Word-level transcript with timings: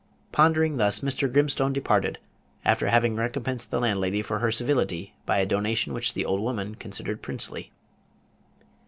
Pondering 0.31 0.77
thus, 0.77 1.01
Mr. 1.01 1.31
Grimstone 1.31 1.73
departed, 1.73 2.17
after 2.65 2.87
having 2.87 3.15
recompensed 3.15 3.69
the 3.69 3.79
landlady 3.79 4.23
for 4.23 4.39
her 4.39 4.51
civility 4.51 5.13
by 5.27 5.37
a 5.37 5.45
donation 5.45 5.93
which 5.93 6.15
the 6.15 6.25
old 6.25 6.41
woman 6.41 6.73
considered 6.73 7.21
princely. 7.21 7.71